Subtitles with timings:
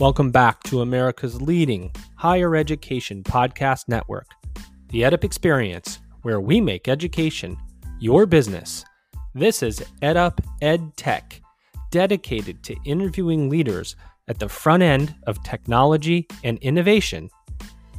[0.00, 4.28] Welcome back to America's leading higher education podcast network,
[4.88, 7.58] the EdUp Experience, where we make education
[7.98, 8.82] your business.
[9.34, 11.42] This is EdUp Ed Tech,
[11.90, 13.94] dedicated to interviewing leaders
[14.26, 17.28] at the front end of technology and innovation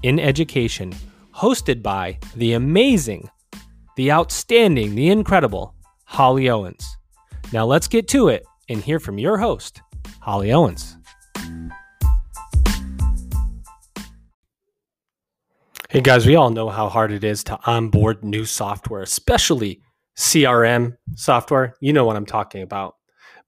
[0.01, 0.95] in education,
[1.35, 3.29] hosted by the amazing,
[3.95, 6.97] the outstanding, the incredible Holly Owens.
[7.53, 9.83] Now let's get to it and hear from your host,
[10.19, 10.97] Holly Owens.
[15.91, 19.81] Hey guys, we all know how hard it is to onboard new software, especially
[20.15, 21.75] CRM software.
[21.81, 22.95] You know what I'm talking about.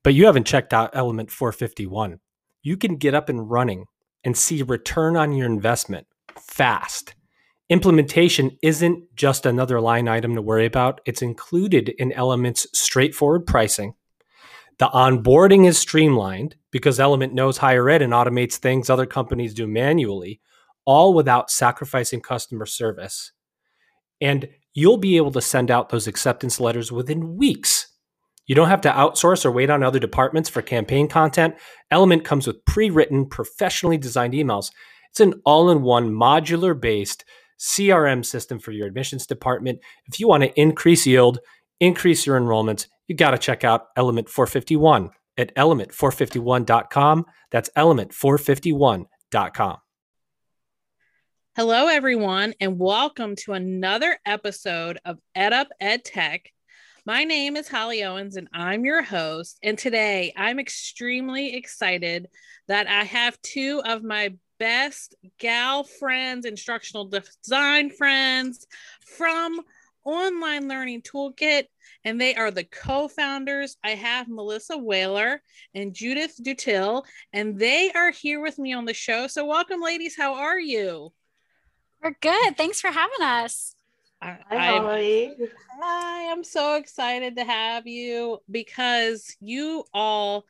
[0.03, 2.19] But you haven't checked out Element 451.
[2.61, 3.85] You can get up and running
[4.25, 6.05] and see return on your investment
[6.37, 7.15] fast.
[7.69, 13.93] Implementation isn't just another line item to worry about, it's included in Element's straightforward pricing.
[14.79, 19.65] The onboarding is streamlined because Element knows higher ed and automates things other companies do
[19.65, 20.41] manually
[20.85, 23.31] all without sacrificing customer service.
[24.21, 27.87] And you'll be able to send out those acceptance letters within weeks.
[28.45, 31.55] You don't have to outsource or wait on other departments for campaign content.
[31.91, 34.71] Element comes with pre written, professionally designed emails.
[35.11, 37.23] It's an all in one modular based
[37.59, 39.79] CRM system for your admissions department.
[40.07, 41.39] If you want to increase yield,
[41.79, 47.25] increase your enrollments, you got to check out Element 451 at element451.com.
[47.51, 49.77] That's element451.com.
[51.55, 56.49] Hello, everyone, and welcome to another episode of EdUp Ed Tech.
[57.05, 59.59] My name is Holly Owens, and I'm your host.
[59.61, 62.25] And today I'm extremely excited
[62.67, 67.11] that I have two of my best gal friends, instructional
[67.43, 68.65] design friends
[69.05, 69.61] from
[70.05, 71.65] Online Learning Toolkit,
[72.03, 73.77] and they are the co founders.
[73.83, 75.37] I have Melissa Wehler
[75.75, 79.27] and Judith Dutill, and they are here with me on the show.
[79.27, 80.17] So, welcome, ladies.
[80.17, 81.13] How are you?
[82.03, 82.57] We're good.
[82.57, 83.75] Thanks for having us.
[84.21, 85.33] Hi, Holly.
[85.81, 90.43] Hi, I'm so excited to have you because you all,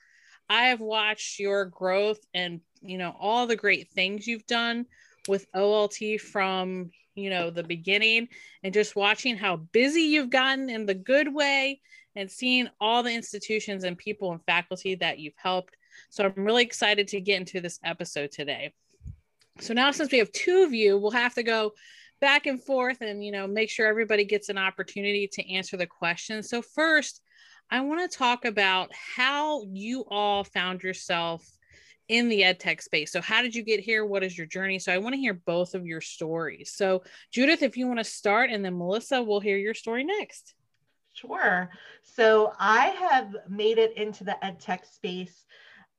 [0.50, 4.88] I have watched your growth and, you know, all the great things you've done
[5.28, 8.30] with OLT from, you know, the beginning
[8.64, 11.82] and just watching how busy you've gotten in the good way
[12.16, 15.78] and seeing all the institutions and people and faculty that you've helped.
[16.10, 18.74] So I'm really excited to get into this episode today.
[19.60, 21.74] So now since we have two of you, we'll have to go
[22.22, 25.88] back and forth and you know make sure everybody gets an opportunity to answer the
[25.88, 26.50] questions.
[26.50, 27.22] So first,
[27.70, 31.46] I want to talk about how you all found yourself
[32.10, 33.12] in the ed tech space.
[33.12, 34.06] So how did you get here?
[34.06, 34.80] What is your journey?
[34.80, 36.74] So I want to hear both of your stories.
[36.76, 40.56] So Judith, if you want to start and then Melissa, we'll hear your story next.
[41.14, 41.70] Sure.
[42.02, 45.46] So I have made it into the ed tech space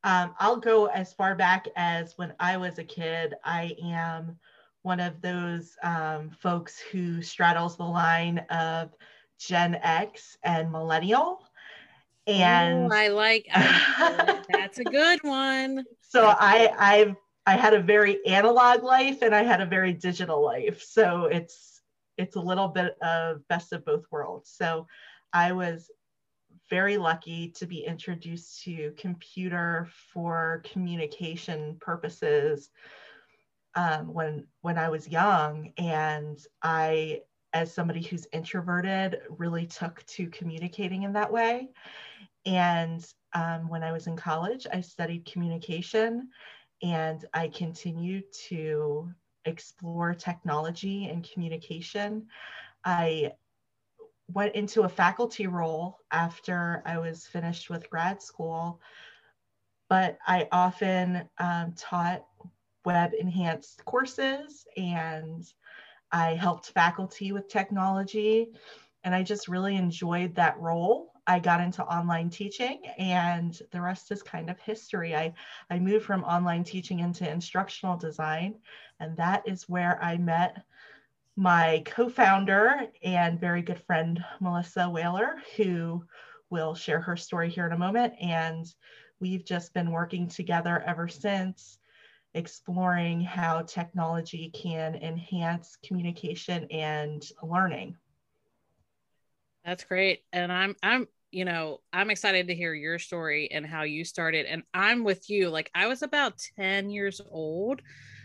[0.05, 3.35] um, I'll go as far back as when I was a kid.
[3.43, 4.37] I am
[4.83, 8.91] one of those um, folks who straddles the line of
[9.39, 11.41] Gen X and millennial.
[12.27, 15.85] And Ooh, I like that's a good one.
[16.03, 17.17] So I I've
[17.47, 20.83] I had a very analog life and I had a very digital life.
[20.83, 21.81] So it's
[22.19, 24.51] it's a little bit of best of both worlds.
[24.51, 24.87] So
[25.33, 25.91] I was
[26.71, 32.71] very lucky to be introduced to computer for communication purposes
[33.75, 40.29] um, when when I was young, and I, as somebody who's introverted, really took to
[40.29, 41.71] communicating in that way.
[42.47, 46.29] And um, when I was in college, I studied communication,
[46.83, 49.11] and I continued to
[49.45, 52.27] explore technology and communication.
[52.85, 53.33] I
[54.29, 58.81] went into a faculty role after I was finished with grad school,
[59.89, 62.25] but I often um, taught
[62.85, 65.45] web enhanced courses and
[66.13, 68.49] I helped faculty with technology.
[69.03, 71.13] And I just really enjoyed that role.
[71.27, 75.17] I got into online teaching, and the rest is kind of history.
[75.17, 75.33] I,
[75.71, 78.57] I moved from online teaching into instructional design,
[79.01, 80.63] and that is where I met
[81.37, 86.05] my co founder and very good friend, Melissa Wehler, who
[86.51, 88.15] will share her story here in a moment.
[88.21, 88.67] And
[89.21, 91.79] we've just been working together ever since,
[92.35, 97.97] exploring how technology can enhance communication and learning.
[99.65, 100.25] That's great.
[100.33, 104.47] And I'm, I'm, you know, I'm excited to hear your story and how you started.
[104.47, 105.49] And I'm with you.
[105.49, 107.81] Like, I was about 10 years old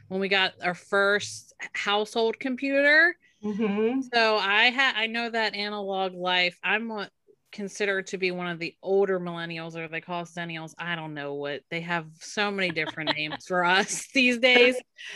[0.10, 3.16] when we got our first household computer.
[3.44, 4.02] Mm-hmm.
[4.14, 6.60] So I had I know that analog life.
[6.64, 7.08] I'm
[7.52, 11.14] considered to be one of the older millennials or they call us zennials i don't
[11.14, 14.76] know what they have so many different names for us these days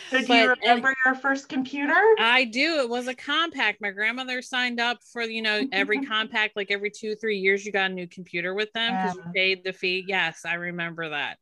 [0.09, 3.75] so do but, you remember your first computer i do it was a Compaq.
[3.81, 7.71] my grandmother signed up for you know every Compaq, like every two three years you
[7.71, 9.25] got a new computer with them because yeah.
[9.25, 11.37] you paid the fee yes i remember that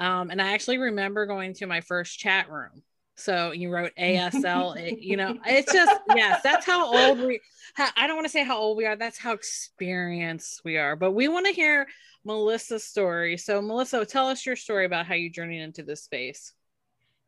[0.00, 2.82] um, and i actually remember going to my first chat room
[3.20, 7.38] so you wrote ASL, it, you know, it's just, yes, that's how old we,
[7.76, 8.96] I don't want to say how old we are.
[8.96, 11.86] That's how experienced we are, but we want to hear
[12.24, 13.36] Melissa's story.
[13.36, 16.54] So Melissa, tell us your story about how you journeyed into this space.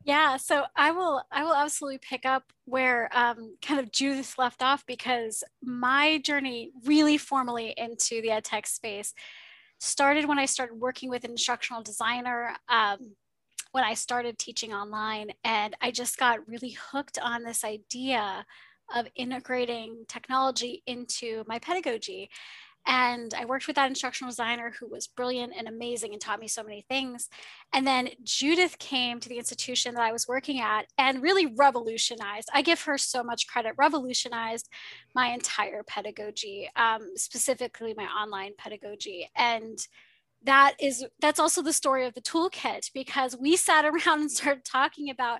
[0.05, 4.61] Yeah, so I will I will absolutely pick up where um, kind of Judith left
[4.61, 9.13] off because my journey really formally into the ed tech space
[9.83, 12.55] started when I started working with an instructional designer.
[12.69, 13.15] Um,
[13.73, 15.31] when I started teaching online.
[15.43, 18.45] And I just got really hooked on this idea
[18.95, 22.29] of integrating technology into my pedagogy.
[22.85, 26.47] And I worked with that instructional designer who was brilliant and amazing and taught me
[26.47, 27.29] so many things.
[27.71, 32.49] And then Judith came to the institution that I was working at and really revolutionized.
[32.53, 34.69] I give her so much credit, revolutionized
[35.15, 39.29] my entire pedagogy, um, specifically my online pedagogy.
[39.35, 39.79] And
[40.45, 44.65] that is that's also the story of the toolkit because we sat around and started
[44.65, 45.39] talking about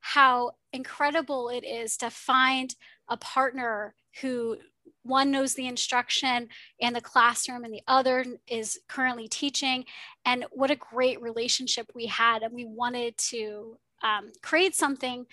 [0.00, 2.74] how incredible it is to find
[3.08, 4.56] a partner who
[5.04, 6.48] one knows the instruction
[6.80, 9.84] and the classroom and the other is currently teaching.
[10.24, 12.42] And what a great relationship we had.
[12.42, 15.26] And we wanted to um, create something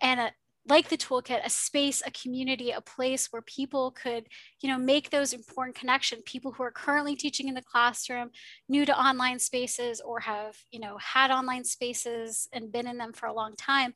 [0.00, 0.32] and a,
[0.68, 4.26] like the toolkit a space a community a place where people could
[4.60, 8.30] you know make those important connection people who are currently teaching in the classroom
[8.68, 13.12] new to online spaces or have you know had online spaces and been in them
[13.12, 13.94] for a long time.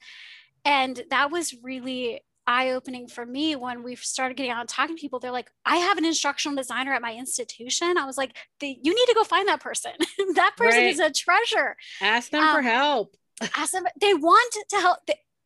[0.65, 5.00] And that was really eye-opening for me when we started getting out and talking to
[5.00, 8.94] people they're like i have an instructional designer at my institution i was like you
[8.94, 9.93] need to go find that person
[10.35, 10.91] that person right.
[10.91, 13.17] is a treasure ask them um, for help
[13.56, 14.99] ask them they want to help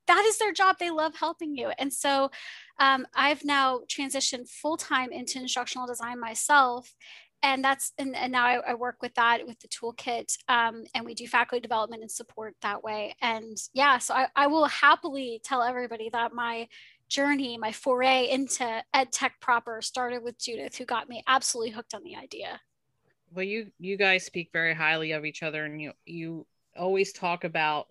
[0.06, 0.76] that is their job.
[0.78, 1.70] They love helping you.
[1.78, 2.30] And so
[2.78, 6.94] um, I've now transitioned full time into instructional design myself.
[7.42, 11.04] And that's and, and now I, I, work with that with the toolkit, um, and
[11.04, 13.14] we do faculty development and support that way.
[13.20, 16.68] And yeah, so I, I will happily tell everybody that my
[17.08, 21.94] journey, my foray into ed tech proper, started with Judith, who got me absolutely hooked
[21.94, 22.60] on the idea.
[23.32, 26.46] Well, you you guys speak very highly of each other, and you you
[26.76, 27.86] always talk about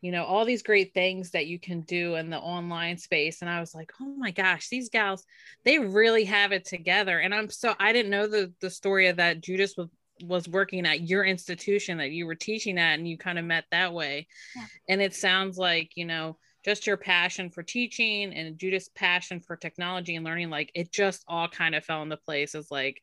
[0.00, 3.50] you know all these great things that you can do in the online space and
[3.50, 5.24] i was like oh my gosh these gals
[5.64, 9.16] they really have it together and i'm so i didn't know the the story of
[9.16, 9.88] that Judith was
[10.22, 13.64] was working at your institution that you were teaching at and you kind of met
[13.70, 14.64] that way yeah.
[14.88, 19.56] and it sounds like you know just your passion for teaching and Judith's passion for
[19.56, 23.00] technology and learning like it just all kind of fell into place as like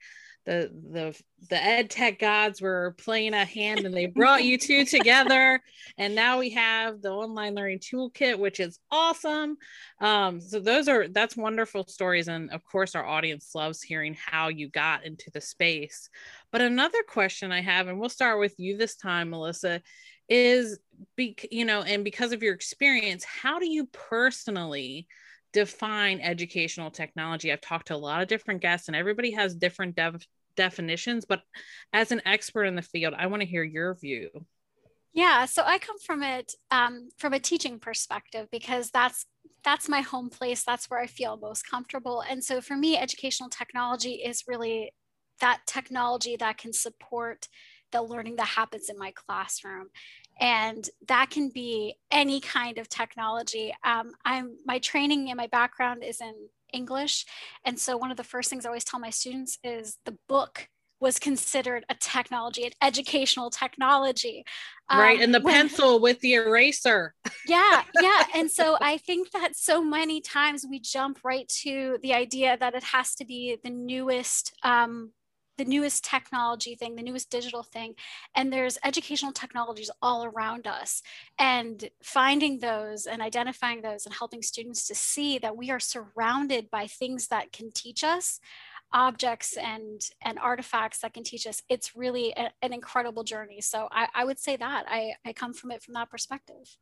[0.48, 4.86] the the the ed tech gods were playing a hand and they brought you two
[4.86, 5.62] together.
[5.98, 9.57] And now we have the online learning toolkit which is awesome.
[10.00, 12.30] Um, so those are that's wonderful stories.
[12.30, 16.09] And of course our audience loves hearing how you got into the space.
[16.50, 19.81] But another question i have and we'll start with you this time melissa
[20.30, 20.80] is
[21.16, 25.08] be you know and because of your experience how do you personally
[25.54, 29.96] define educational technology i've talked to a lot of different guests and everybody has different
[29.96, 30.26] dev-
[30.58, 31.44] definitions, but
[31.94, 34.30] as an expert in the field, I want to hear your view.
[35.14, 39.26] Yeah, so I come from it um, from a teaching perspective because that's
[39.64, 40.64] that's my home place.
[40.64, 42.24] That's where I feel most comfortable.
[42.30, 44.92] And so for me, educational technology is really
[45.40, 47.48] that technology that can support
[47.92, 49.88] the learning that happens in my classroom
[50.40, 56.04] and that can be any kind of technology um, i'm my training and my background
[56.04, 56.34] is in
[56.74, 57.26] English.
[57.66, 60.70] And so one of the first things I always tell my students is the book
[61.00, 64.44] was considered a technology, an educational technology.
[64.92, 65.18] Right.
[65.18, 67.14] Um, and the when, pencil with the eraser.
[67.48, 67.84] yeah.
[68.02, 68.24] Yeah.
[68.34, 72.74] And so I think that so many times we jump right to the idea that
[72.74, 75.12] it has to be the newest um,
[75.57, 77.95] the newest technology thing, the newest digital thing.
[78.35, 81.02] And there's educational technologies all around us.
[81.40, 86.69] And finding those and identifying those and helping students to see that we are surrounded
[86.69, 88.40] by things that can teach us
[88.94, 93.59] objects and and artifacts that can teach us it's really a, an incredible journey.
[93.59, 94.85] So I, I would say that.
[94.87, 96.78] I, I come from it from that perspective.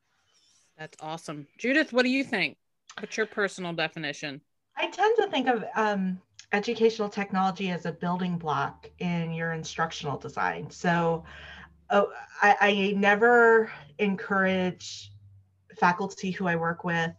[0.78, 1.48] That's awesome.
[1.58, 2.58] Judith what do you think?
[3.00, 4.42] What's your personal definition?
[4.78, 6.22] I tend to think of um,
[6.52, 10.70] educational technology as a building block in your instructional design.
[10.70, 11.24] So
[11.90, 12.12] oh,
[12.42, 15.12] I, I never encourage
[15.78, 17.14] faculty who I work with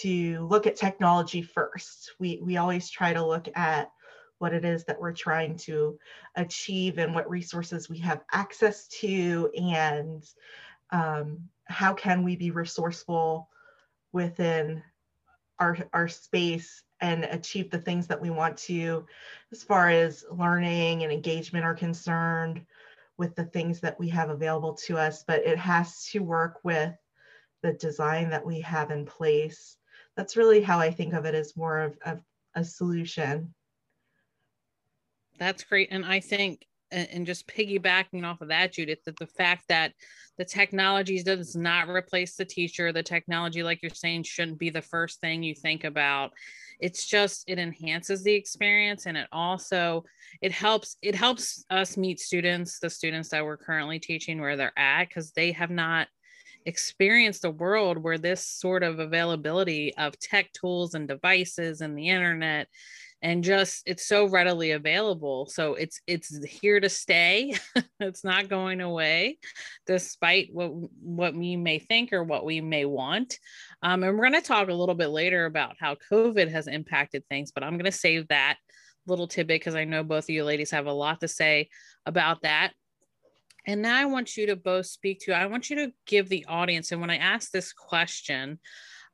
[0.00, 2.12] to look at technology first.
[2.18, 3.90] We, we always try to look at
[4.38, 5.98] what it is that we're trying to
[6.34, 10.22] achieve and what resources we have access to and
[10.90, 13.48] um, how can we be resourceful
[14.12, 14.82] within
[15.58, 19.06] our, our space and achieve the things that we want to
[19.52, 22.64] as far as learning and engagement are concerned
[23.18, 25.24] with the things that we have available to us.
[25.26, 26.94] But it has to work with
[27.62, 29.76] the design that we have in place.
[30.16, 32.20] That's really how i think of it as more of, of
[32.54, 33.52] a solution.
[35.38, 35.88] That's great.
[35.90, 39.92] And i think and just piggybacking off of that judith that the fact that
[40.38, 44.82] the technology does not replace the teacher the technology like you're saying shouldn't be the
[44.82, 46.32] first thing you think about.
[46.78, 50.04] It's just it enhances the experience and it also
[50.42, 54.78] it helps it helps us meet students the students that we're currently teaching where they're
[54.78, 56.08] at because they have not
[56.66, 62.08] experienced a world where this sort of availability of tech tools and devices and the
[62.08, 62.68] internet
[63.22, 65.46] and just it's so readily available.
[65.46, 67.54] So it's it's here to stay.
[67.98, 69.38] It's not going away
[69.86, 70.70] despite what
[71.00, 73.38] what we may think or what we may want.
[73.82, 77.24] Um, and we're going to talk a little bit later about how covid has impacted
[77.28, 78.58] things but i'm going to save that
[79.06, 81.68] little tidbit because i know both of you ladies have a lot to say
[82.04, 82.72] about that.
[83.66, 86.44] And now i want you to both speak to i want you to give the
[86.46, 88.58] audience and when i ask this question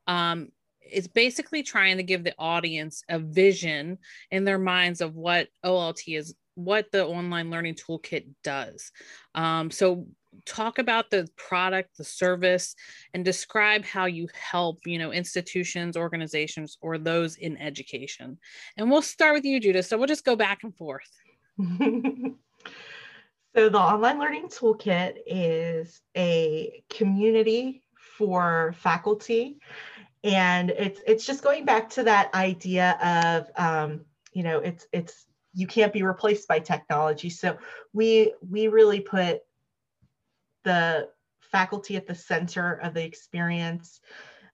[0.07, 0.49] um,
[0.89, 3.97] it's basically trying to give the audience a vision
[4.31, 8.91] in their minds of what OLT is, what the online learning toolkit does.
[9.35, 10.05] Um, so
[10.45, 12.75] talk about the product, the service,
[13.13, 18.37] and describe how you help, you know, institutions, organizations, or those in education.
[18.77, 19.85] And we'll start with you, Judith.
[19.85, 21.09] So we'll just go back and forth.
[21.59, 22.35] so
[23.55, 27.83] the online learning toolkit is a community
[28.17, 29.57] for faculty
[30.23, 34.01] and it's it's just going back to that idea of um,
[34.33, 37.29] you know it's it's you can't be replaced by technology.
[37.29, 37.57] So
[37.93, 39.41] we we really put
[40.63, 44.01] the faculty at the center of the experience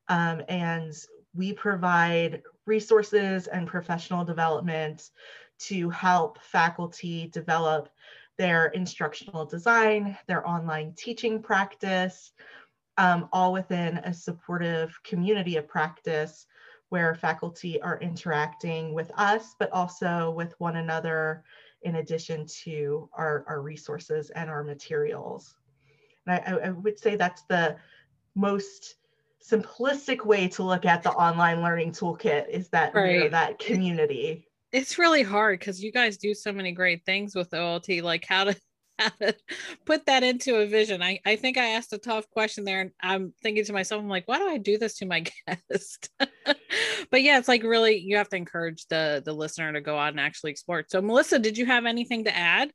[0.09, 0.93] um, and
[1.33, 5.09] we provide resources and professional development
[5.59, 7.89] to help faculty develop
[8.37, 12.31] their instructional design, their online teaching practice,
[12.99, 16.45] um, all within a supportive community of practice
[16.89, 21.43] where faculty are interacting with us, but also with one another
[21.83, 25.55] in addition to our, our resources and our materials.
[26.27, 27.77] And I, I would say that's the
[28.35, 28.95] most
[29.41, 33.13] simplistic way to look at the online learning toolkit is that right.
[33.13, 37.35] you know, that community it's really hard because you guys do so many great things
[37.35, 38.03] with OLT.
[38.03, 38.55] Like how to
[39.85, 41.01] put that into a vision.
[41.01, 44.09] I, I think I asked a tough question there and I'm thinking to myself, I'm
[44.09, 46.09] like, why do I do this to my guest?
[47.11, 50.11] but yeah, it's like really you have to encourage the the listener to go out
[50.11, 50.83] and actually explore.
[50.87, 52.71] So Melissa, did you have anything to add?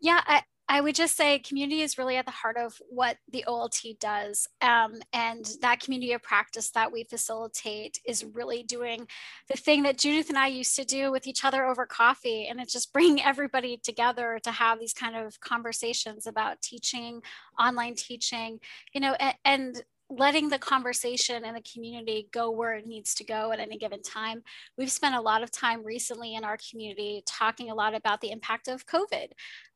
[0.00, 3.44] Yeah, I, I would just say community is really at the heart of what the
[3.46, 4.48] OLT does.
[4.60, 9.06] Um, and that community of practice that we facilitate is really doing
[9.48, 12.46] the thing that Judith and I used to do with each other over coffee.
[12.46, 17.22] And it's just bringing everybody together to have these kind of conversations about teaching,
[17.58, 18.60] online teaching,
[18.92, 19.82] you know, and, and
[20.18, 24.02] letting the conversation and the community go where it needs to go at any given
[24.02, 24.42] time.
[24.76, 28.30] We've spent a lot of time recently in our community talking a lot about the
[28.30, 29.28] impact of COVID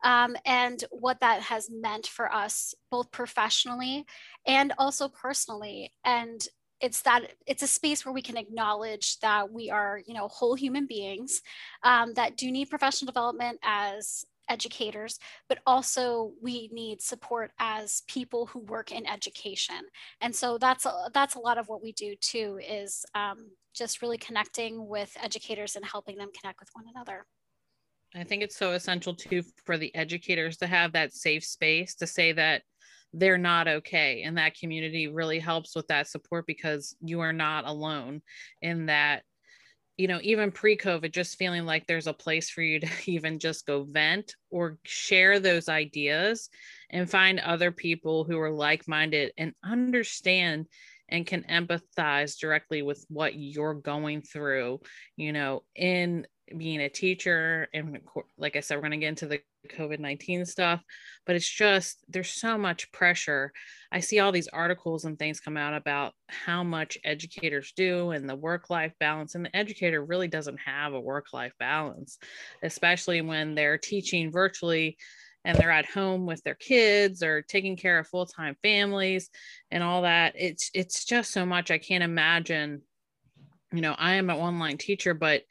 [0.05, 4.05] um, and what that has meant for us, both professionally
[4.47, 5.93] and also personally.
[6.05, 6.47] And
[6.81, 10.55] it's that it's a space where we can acknowledge that we are you know whole
[10.55, 11.40] human beings
[11.85, 18.47] um, that do need professional development as educators, but also we need support as people
[18.47, 19.81] who work in education.
[20.21, 24.03] And so that's a, that's a lot of what we do too, is um, just
[24.03, 27.26] really connecting with educators and helping them connect with one another.
[28.15, 32.07] I think it's so essential too for the educators to have that safe space to
[32.07, 32.62] say that
[33.12, 34.23] they're not okay.
[34.23, 38.23] And that community really helps with that support because you are not alone
[38.62, 39.23] in that
[39.97, 43.38] you know, even pre COVID, just feeling like there's a place for you to even
[43.38, 46.50] just go vent or share those ideas
[46.91, 50.67] and find other people who are like minded and understand
[51.09, 54.81] and can empathize directly with what you're going through,
[55.17, 56.26] you know, in
[56.57, 57.69] being a teacher.
[57.75, 58.00] And
[58.38, 60.83] like I said, we're going to get into the COVID 19 stuff,
[61.25, 63.53] but it's just there's so much pressure.
[63.91, 68.29] I see all these articles and things come out about how much educators do and
[68.29, 69.35] the work life balance.
[69.35, 72.19] And the educator really doesn't have a work life balance,
[72.62, 74.97] especially when they're teaching virtually
[75.47, 79.31] and they're at home with their kids or taking care of full-time families
[79.71, 82.83] and all that it's it's just so much i can't imagine
[83.73, 85.43] you know i am an online teacher but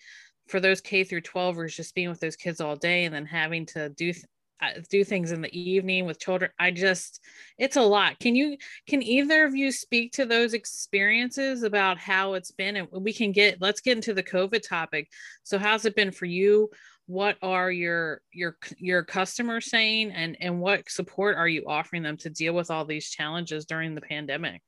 [0.47, 3.65] for those K through 12ers just being with those kids all day and then having
[3.67, 4.25] to do th-
[4.61, 7.19] uh, do things in the evening with children i just
[7.57, 8.19] it's a lot.
[8.19, 12.75] Can you can either of you speak to those experiences about how it's been?
[12.75, 15.09] And we can get let's get into the covid topic.
[15.43, 16.69] So how's it been for you?
[17.07, 20.11] What are your your your customers saying?
[20.11, 23.95] And and what support are you offering them to deal with all these challenges during
[23.95, 24.61] the pandemic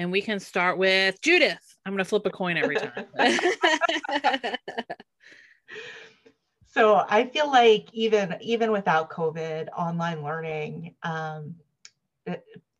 [0.00, 1.76] and we can start with judith.
[1.84, 3.06] I'm going to flip a coin every time.
[6.72, 11.56] So i feel like even even without covid online learning um,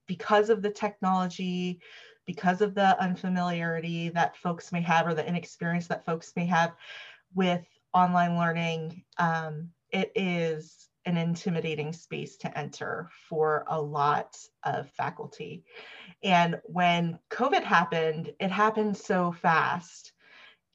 [0.06, 1.80] because of the technology
[2.24, 6.76] because of the unfamiliarity that folks may have or the inexperience that folks may have
[7.34, 14.88] with online learning um, it is an intimidating space to enter for a lot of
[14.90, 15.64] faculty
[16.22, 20.12] and when covid happened it happened so fast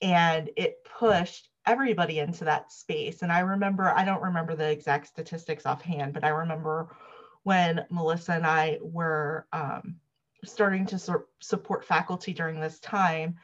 [0.01, 3.21] and it pushed everybody into that space.
[3.21, 6.95] And I remember, I don't remember the exact statistics offhand, but I remember
[7.43, 9.95] when Melissa and I were um,
[10.43, 13.35] starting to sur- support faculty during this time,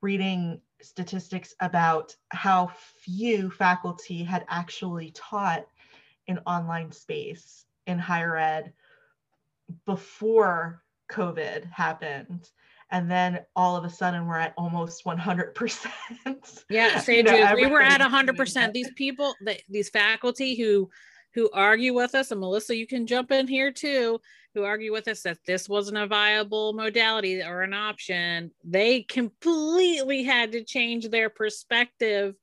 [0.00, 5.66] reading statistics about how few faculty had actually taught
[6.26, 8.72] in online space in higher ed
[9.86, 12.50] before COVID happened
[12.90, 15.86] and then all of a sudden we're at almost 100%
[16.70, 20.88] yeah say you know, we were at 100% these people the, these faculty who
[21.34, 24.18] who argue with us and melissa you can jump in here too
[24.54, 28.50] who argue with us that this wasn't a viable modality or an option.
[28.64, 32.34] They completely had to change their perspective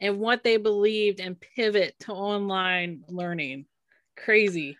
[0.00, 3.66] and what they believed and pivot to online learning.
[4.16, 4.76] Crazy.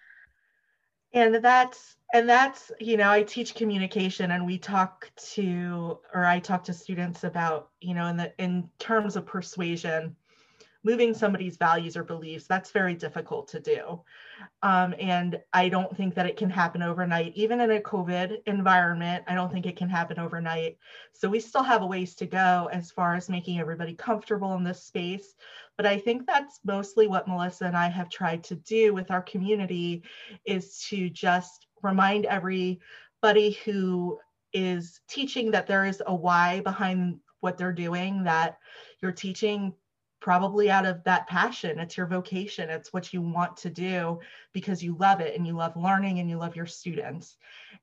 [1.13, 6.39] And that's and that's you know i teach communication and we talk to or i
[6.39, 10.17] talk to students about you know in the in terms of persuasion
[10.87, 14.01] moving somebody's values or beliefs that's very difficult to do.
[14.63, 17.33] Um, and i don't think that it can happen overnight.
[17.35, 20.77] Even in a covid environment i don't think it can happen overnight.
[21.13, 24.63] So we still have a ways to go as far as making everybody comfortable in
[24.63, 25.35] this space.
[25.77, 29.23] But i think that's mostly what melissa and i have tried to do with our
[29.23, 30.05] community
[30.45, 34.19] is to just remind everybody who
[34.53, 38.59] is teaching that there is a why behind what they're doing, that
[39.01, 39.75] you're teaching
[40.21, 41.79] probably out of that passion.
[41.79, 44.21] It's your vocation, it's what you want to do
[44.53, 47.37] because you love it and you love learning and you love your students.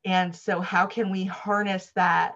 [0.05, 2.35] And so, how can we harness that?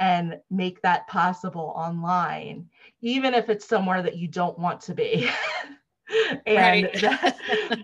[0.00, 2.68] and make that possible online,
[3.02, 5.30] even if it's somewhere that you don't want to be.
[6.46, 7.00] and, right.
[7.00, 7.36] that,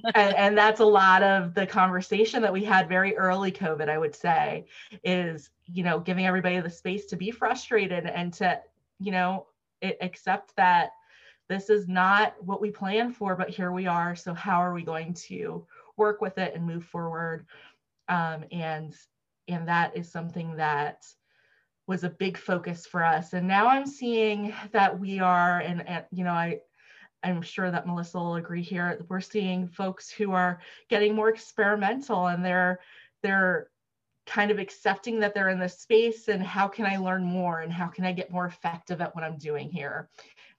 [0.14, 3.96] and, and that's a lot of the conversation that we had very early covid i
[3.96, 4.66] would say
[5.04, 8.60] is you know giving everybody the space to be frustrated and to
[8.98, 9.46] you know
[9.80, 10.90] it, accept that
[11.48, 14.82] this is not what we planned for but here we are so how are we
[14.82, 15.64] going to
[15.96, 17.46] work with it and move forward
[18.08, 18.94] um, and
[19.46, 21.06] and that is something that
[21.86, 26.04] was a big focus for us and now i'm seeing that we are and, and
[26.10, 26.58] you know i
[27.22, 29.04] I'm sure that Melissa will agree here.
[29.08, 32.80] We're seeing folks who are getting more experimental and they're
[33.22, 33.68] they're
[34.26, 37.72] kind of accepting that they're in this space and how can I learn more and
[37.72, 40.10] how can I get more effective at what I'm doing here.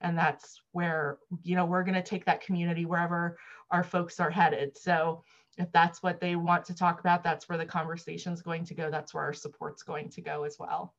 [0.01, 3.37] And that's where, you know, we're going to take that community wherever
[3.69, 4.75] our folks are headed.
[4.77, 5.23] So
[5.57, 8.73] if that's what they want to talk about, that's where the conversation is going to
[8.73, 8.89] go.
[8.89, 10.95] That's where our support's going to go as well.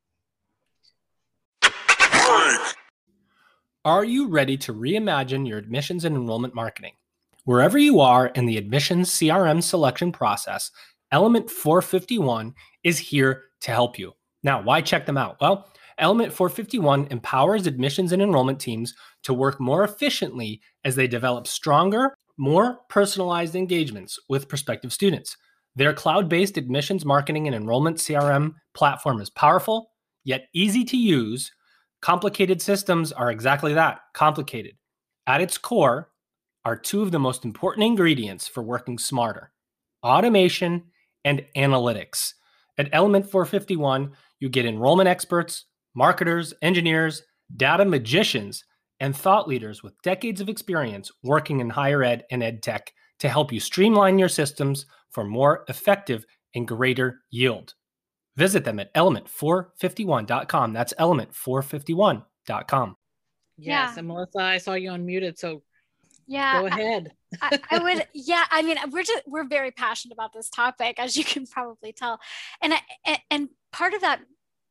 [3.86, 6.92] Are you ready to reimagine your admissions and enrollment marketing?
[7.44, 10.70] Wherever you are in the admissions CRM selection process,
[11.12, 14.12] Element 451 is here to help you.
[14.42, 15.40] Now, why check them out?
[15.40, 21.46] Well, Element 451 empowers admissions and enrollment teams to work more efficiently as they develop
[21.46, 25.38] stronger, more personalized engagements with prospective students.
[25.74, 31.50] Their cloud based admissions marketing and enrollment CRM platform is powerful, yet easy to use
[32.02, 34.76] Complicated systems are exactly that complicated.
[35.26, 36.10] At its core
[36.64, 39.52] are two of the most important ingredients for working smarter
[40.02, 40.84] automation
[41.26, 42.32] and analytics.
[42.78, 47.22] At Element 451, you get enrollment experts, marketers, engineers,
[47.54, 48.64] data magicians,
[49.00, 53.28] and thought leaders with decades of experience working in higher ed and ed tech to
[53.28, 57.74] help you streamline your systems for more effective and greater yield.
[58.40, 60.72] Visit them at element451.com.
[60.72, 62.96] That's element451.com.
[63.59, 63.66] Yes.
[63.66, 63.94] Yeah.
[63.98, 65.38] And Melissa, I saw you unmuted.
[65.38, 65.62] So
[66.26, 67.12] yeah, go ahead.
[67.42, 68.44] I, I, would, yeah.
[68.50, 72.18] I mean, we're just, we're very passionate about this topic, as you can probably tell.
[72.62, 74.22] And, I, and part of that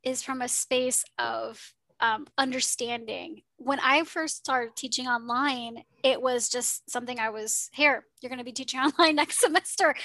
[0.01, 1.62] is from a space of
[2.01, 3.41] um, understanding.
[3.57, 8.39] When I first started teaching online, it was just something I was here, you're going
[8.39, 9.95] to be teaching online next semester.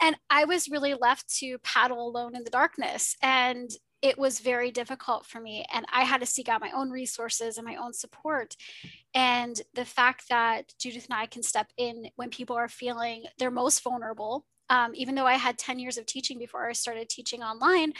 [0.00, 3.16] And I was really left to paddle alone in the darkness.
[3.22, 3.70] And
[4.02, 5.64] it was very difficult for me.
[5.72, 8.54] And I had to seek out my own resources and my own support.
[9.14, 13.50] And the fact that Judith and I can step in when people are feeling their
[13.50, 17.42] most vulnerable, um, even though I had 10 years of teaching before I started teaching
[17.42, 17.94] online,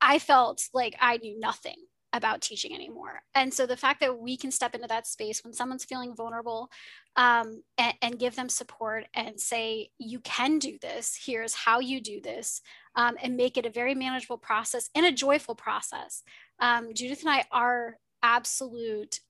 [0.00, 1.76] I felt like I knew nothing
[2.16, 3.22] about teaching anymore.
[3.34, 6.70] And so the fact that we can step into that space when someone's feeling vulnerable
[7.16, 12.00] um, and, and, give them support and say, you can do this, here's how you
[12.00, 12.60] do this,
[12.94, 16.22] um, and make it a very manageable process and a joyful process.
[16.60, 19.20] Um, Judith and I are absolute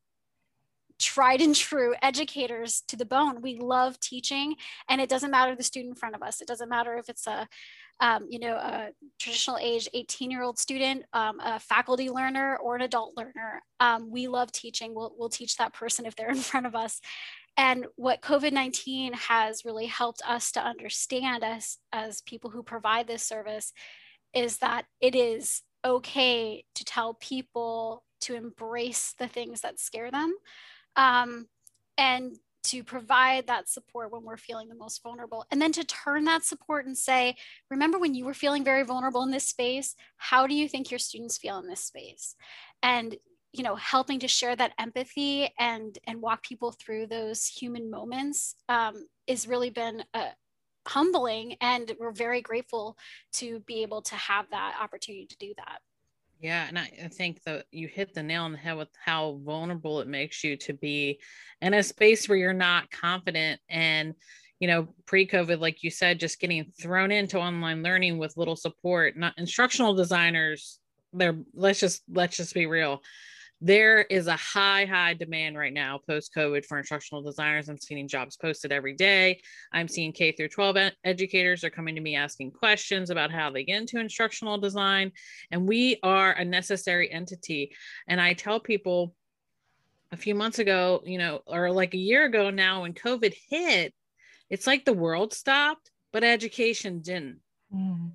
[0.98, 3.42] tried and true educators to the bone.
[3.42, 4.56] We love teaching,
[4.88, 6.40] and it doesn't matter the student in front of us.
[6.40, 7.48] It doesn't matter if it's a
[8.00, 12.76] um, you know, a traditional age 18 year old student, um, a faculty learner or
[12.76, 13.62] an adult learner.
[13.80, 14.94] Um, we love teaching.
[14.94, 17.00] We'll, we'll teach that person if they're in front of us.
[17.56, 23.22] And what COVID-19 has really helped us to understand as, as people who provide this
[23.22, 23.72] service
[24.34, 30.34] is that it is okay to tell people to embrace the things that scare them
[30.96, 31.46] um,
[31.96, 35.44] and to provide that support when we're feeling the most vulnerable.
[35.50, 37.36] And then to turn that support and say
[37.70, 39.94] remember when you were feeling very vulnerable in this space?
[40.16, 42.34] How do you think your students feel in this space?
[42.82, 43.16] And
[43.52, 48.54] you know helping to share that empathy and and walk people through those human moments
[48.68, 50.30] um, is really been a, uh,
[50.86, 51.56] humbling.
[51.60, 52.96] And we're very grateful
[53.34, 55.80] to be able to have that opportunity to do that
[56.40, 60.00] yeah, and I, think that you hit the nail on the head with how vulnerable
[60.00, 61.18] it makes you to be
[61.62, 64.14] in a space where you're not confident and
[64.60, 69.16] you know pre-covid like you said just getting thrown into online learning with little support
[69.16, 70.78] not instructional designers
[71.12, 73.02] they're let's just let's just be real
[73.66, 77.68] there is a high, high demand right now post COVID for instructional designers.
[77.68, 79.40] I'm seeing jobs posted every day.
[79.72, 83.50] I'm seeing K through 12 ed- educators are coming to me asking questions about how
[83.50, 85.10] they get into instructional design.
[85.50, 87.72] And we are a necessary entity.
[88.06, 89.14] And I tell people
[90.12, 93.92] a few months ago, you know, or like a year ago now, when COVID hit,
[94.48, 97.40] it's like the world stopped, but education didn't.
[97.74, 98.12] Mm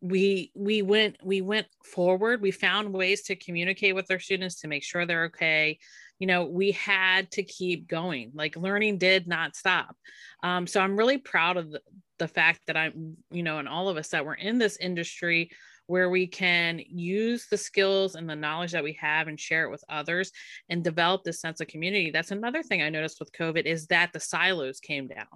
[0.00, 2.40] we we went we went forward.
[2.40, 5.78] We found ways to communicate with our students to make sure they're okay.
[6.18, 8.32] You know we had to keep going.
[8.34, 9.96] Like learning did not stop.
[10.42, 11.82] Um, so i'm really proud of the,
[12.18, 15.50] the fact that i'm you know and all of us that we're in this industry
[15.86, 19.70] where we can use the skills and the knowledge that we have and share it
[19.70, 20.30] with others
[20.68, 22.12] and develop this sense of community.
[22.12, 25.26] That's another thing i noticed with covid is that the silos came down.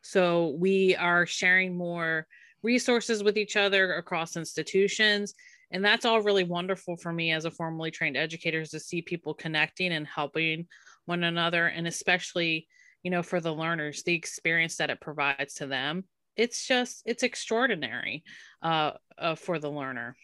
[0.00, 2.26] So we are sharing more
[2.64, 5.34] resources with each other across institutions.
[5.70, 9.02] And that's all really wonderful for me as a formally trained educator is to see
[9.02, 10.66] people connecting and helping
[11.04, 11.66] one another.
[11.66, 12.66] And especially,
[13.02, 16.04] you know, for the learners, the experience that it provides to them.
[16.36, 18.24] It's just, it's extraordinary
[18.62, 20.16] uh, uh, for the learner.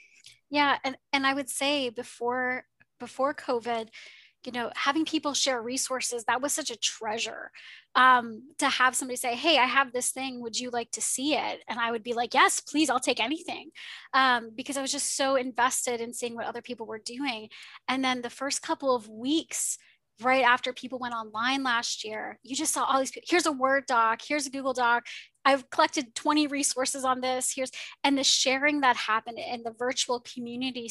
[0.51, 0.77] Yeah.
[0.83, 2.65] And, and I would say before,
[2.99, 3.89] before COVID,
[4.45, 7.51] you know having people share resources that was such a treasure
[7.95, 10.41] um, to have somebody say hey i have this thing.
[10.41, 11.63] Would you like to see it?
[11.69, 13.71] And i would be like yes please i'll take anything
[14.15, 17.49] um, because i was just so invested in seeing what other people were doing.
[17.89, 19.79] And then the first couple of weeks
[20.23, 23.87] right after people went online last year you just saw all these here's a word
[23.87, 25.05] doc here's a google doc.
[25.45, 27.53] I've collected 20 resources on this.
[27.55, 27.71] Here's
[28.05, 30.91] and the sharing that happened in the virtual community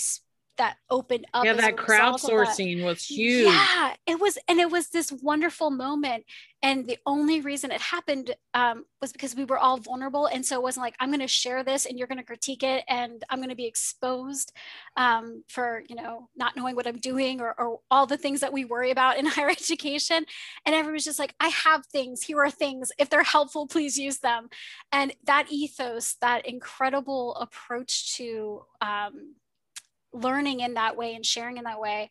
[0.60, 1.46] that opened up.
[1.46, 3.46] Yeah, that crowdsourcing was huge.
[3.46, 6.26] Yeah, it was, and it was this wonderful moment.
[6.62, 10.58] And the only reason it happened um, was because we were all vulnerable, and so
[10.58, 13.24] it wasn't like I'm going to share this and you're going to critique it, and
[13.30, 14.52] I'm going to be exposed
[14.98, 18.54] um, for you know not knowing what I'm doing or, or all the things that
[18.54, 20.26] we worry about in higher education.
[20.66, 22.22] And everyone's just like, I have things.
[22.22, 22.92] Here are things.
[23.00, 24.50] If they're helpful, please use them.
[24.92, 29.36] And that ethos, that incredible approach to um,
[30.14, 32.10] learning in that way and sharing in that way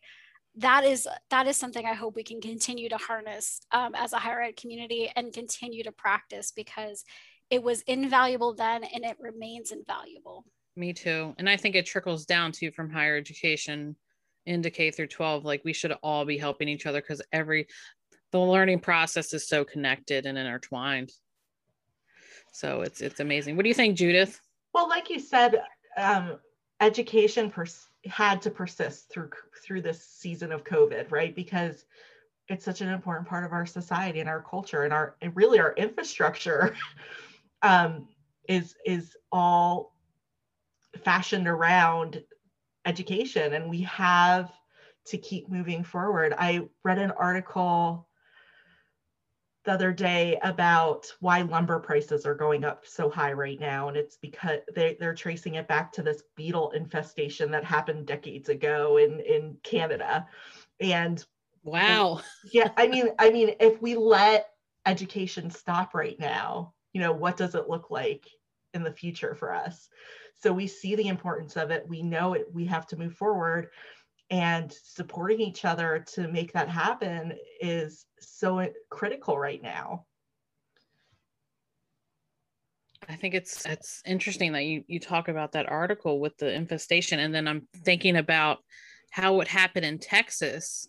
[0.55, 4.17] that is that is something i hope we can continue to harness um, as a
[4.17, 7.03] higher ed community and continue to practice because
[7.49, 10.45] it was invaluable then and it remains invaluable.
[10.75, 11.33] Me too.
[11.37, 13.95] And i think it trickles down too from higher education
[14.45, 17.67] into k through 12 like we should all be helping each other because every
[18.31, 21.11] the learning process is so connected and intertwined.
[22.53, 23.55] So it's it's amazing.
[23.55, 24.39] What do you think judith?
[24.73, 25.61] Well like you said
[25.97, 26.37] um,
[26.79, 29.29] education pers- had to persist through
[29.63, 31.35] through this season of COVID, right?
[31.35, 31.85] Because
[32.47, 35.59] it's such an important part of our society and our culture and our and really
[35.59, 36.75] our infrastructure
[37.61, 38.07] um,
[38.47, 39.95] is is all
[41.03, 42.23] fashioned around
[42.85, 44.51] education, and we have
[45.05, 46.33] to keep moving forward.
[46.37, 48.08] I read an article
[49.69, 53.87] the other day about why lumber prices are going up so high right now.
[53.87, 58.49] And it's because they, they're tracing it back to this beetle infestation that happened decades
[58.49, 60.25] ago in, in Canada.
[60.79, 61.23] And
[61.63, 62.21] wow.
[62.51, 64.49] yeah, I mean, I mean, if we let
[64.87, 68.25] education stop right now, you know, what does it look like
[68.73, 69.87] in the future for us?
[70.37, 71.87] So we see the importance of it.
[71.87, 73.69] We know it, we have to move forward
[74.29, 80.05] and supporting each other to make that happen is so critical right now.
[83.07, 87.19] I think it's it's interesting that you you talk about that article with the infestation,
[87.19, 88.59] and then I'm thinking about
[89.09, 90.87] how it happened in Texas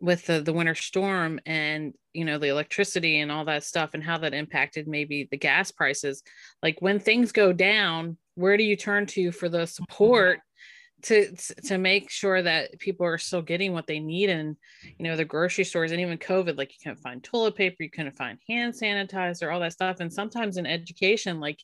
[0.00, 4.04] with the the winter storm and you know the electricity and all that stuff and
[4.04, 6.22] how that impacted maybe the gas prices
[6.62, 10.38] like when things go down where do you turn to for the support
[11.02, 11.34] to
[11.64, 15.24] to make sure that people are still getting what they need and you know the
[15.24, 18.74] grocery stores and even covid like you can't find toilet paper you couldn't find hand
[18.74, 20.00] sanitizer all that stuff.
[20.00, 21.60] And sometimes in education like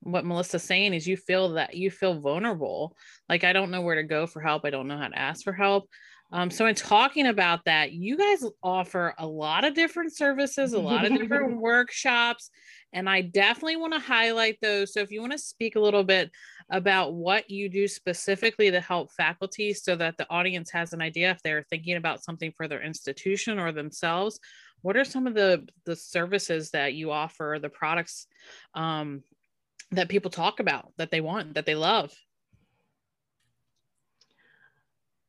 [0.00, 2.96] what melissa's saying is you feel that you feel vulnerable.
[3.28, 4.64] Like i don't know where to go for help.
[4.64, 5.88] I don't know how to ask for help.
[6.30, 10.78] Um, so in talking about that you guys offer a lot of different services a
[10.78, 12.50] lot of different workshops.
[12.92, 14.92] And i definitely want to highlight those.
[14.92, 16.30] So if you want to speak a little bit
[16.70, 21.30] about what you do specifically to help faculty so that the audience has an idea
[21.30, 24.38] if they're thinking about something for their institution or themselves.
[24.82, 28.26] What are some of the the services that you offer the products
[28.74, 29.22] um,
[29.92, 32.12] that people talk about that they want that they love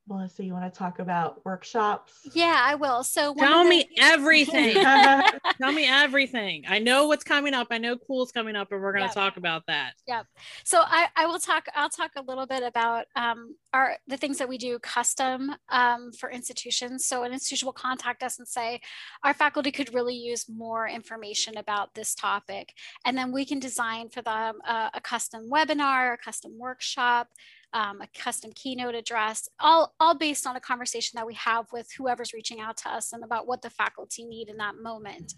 [0.10, 2.28] Melissa, you want to talk about workshops?
[2.34, 3.04] Yeah, I will.
[3.04, 4.74] So tell the- me everything.
[5.62, 6.64] tell me everything.
[6.68, 7.68] I know what's coming up.
[7.70, 9.14] I know cool's coming up, and we're going to yep.
[9.14, 9.94] talk about that.
[10.08, 10.26] Yep.
[10.64, 11.68] So I, I will talk.
[11.76, 16.12] I'll talk a little bit about um, our the things that we do custom um,
[16.12, 17.06] for institutions.
[17.06, 18.82] So an institution will contact us and say,
[19.24, 22.74] our faculty could really use more information about this topic,
[23.06, 27.28] and then we can design for them a, a custom webinar, a custom workshop
[27.74, 31.88] um, a custom keynote address, all, all based on a conversation that we have with
[31.98, 35.34] whoever's reaching out to us and about what the faculty need in that moment.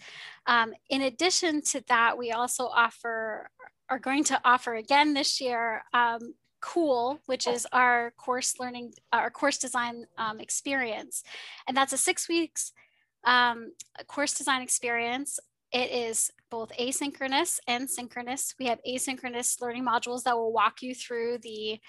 [0.48, 3.50] Um, in addition to that, we also offer,
[3.90, 9.32] are going to offer again this year, um, Cool, which is our course learning, our
[9.32, 11.24] course design um, experience.
[11.68, 12.72] And that's a six weeks
[13.24, 13.72] um,
[14.06, 15.40] course design experience
[15.72, 18.54] it is both asynchronous and synchronous.
[18.60, 21.80] We have asynchronous learning modules that will walk you through the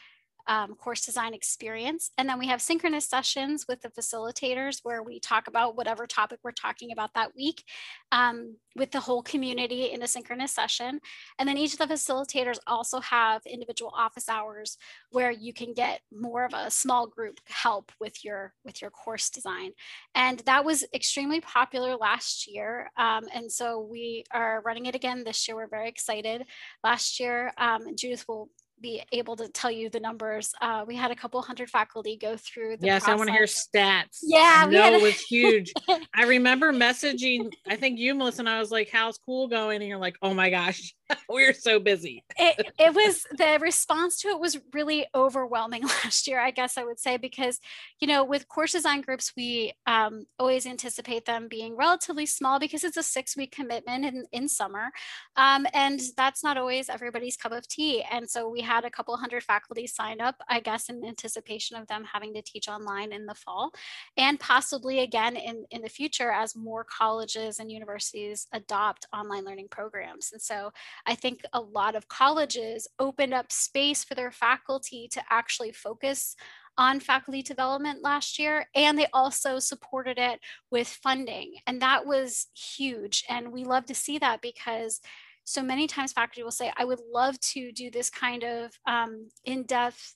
[0.47, 2.11] um, course design experience.
[2.19, 6.41] And then we have synchronous sessions with the facilitators where we talk about whatever topic
[6.43, 7.65] we're talking about that week
[8.11, 11.01] um, with the whole community in a synchronous session.
[11.39, 14.79] And then each of the facilitators also have individual office hours
[15.11, 19.31] where you can get more of a small group help with your with your course
[19.31, 19.73] design.
[20.15, 22.91] And that was extremely popular last year.
[22.97, 25.57] Um, and so we are running it again this year.
[25.57, 26.45] We're very excited.
[26.83, 28.49] Last year, um, Judith will
[28.83, 30.53] be able to tell you the numbers.
[30.61, 32.77] Uh, we had a couple hundred faculty go through.
[32.79, 33.15] The yes, process.
[33.15, 34.19] I want to hear stats.
[34.23, 35.73] Yeah, no, it was huge.
[36.15, 37.51] I remember messaging.
[37.67, 40.35] I think you, Melissa, and I was like, "How's cool going?" And you're like, "Oh
[40.35, 40.95] my gosh,
[41.29, 46.41] we're so busy." it, it was the response to it was really overwhelming last year.
[46.41, 47.61] I guess I would say because
[48.01, 52.85] you know with course design groups we um, always anticipate them being relatively small because
[52.85, 54.91] it's a six week commitment in in summer,
[55.37, 58.05] um, and that's not always everybody's cup of tea.
[58.11, 61.87] And so we had a couple hundred faculty sign up, I guess, in anticipation of
[61.87, 63.73] them having to teach online in the fall,
[64.17, 69.69] and possibly again in, in the future as more colleges and universities adopt online learning
[69.71, 70.33] programs.
[70.33, 70.73] And so
[71.07, 76.37] I think a lot of colleges opened up space for their faculty to actually focus
[76.79, 82.47] on faculty development last year and they also supported it with funding and that was
[82.55, 85.01] huge and we love to see that because
[85.45, 89.29] so many times faculty will say, I would love to do this kind of um,
[89.45, 90.15] in-depth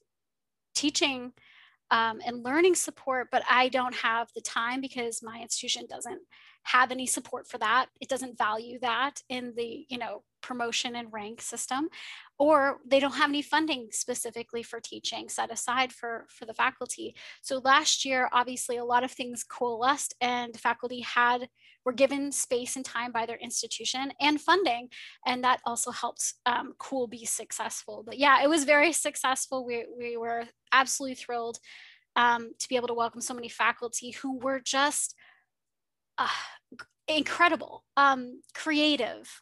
[0.75, 1.33] teaching
[1.91, 6.21] um, and learning support, but I don't have the time because my institution doesn't
[6.67, 7.87] have any support for that.
[8.01, 11.89] It doesn't value that in the, you know, promotion and rank system,
[12.39, 17.15] or they don't have any funding specifically for teaching set aside for, for the faculty.
[17.43, 21.49] So last year, obviously a lot of things coalesced and faculty had
[21.85, 24.89] were given space and time by their institution and funding.
[25.25, 28.03] And that also helped um, Cool be successful.
[28.05, 29.65] But yeah, it was very successful.
[29.65, 31.59] We, we were absolutely thrilled
[32.17, 35.15] um, to be able to welcome so many faculty who were just
[36.19, 36.29] uh,
[37.09, 39.41] incredible, um, creative,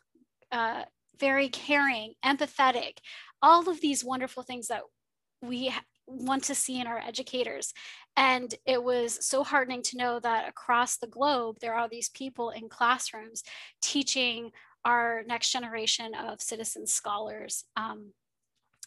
[0.52, 0.84] uh,
[1.18, 2.98] very caring, empathetic,
[3.42, 4.82] all of these wonderful things that
[5.42, 5.72] we
[6.06, 7.72] want to see in our educators.
[8.16, 12.50] And it was so heartening to know that across the globe, there are these people
[12.50, 13.42] in classrooms
[13.82, 14.50] teaching
[14.84, 17.64] our next generation of citizen scholars.
[17.76, 18.12] Um,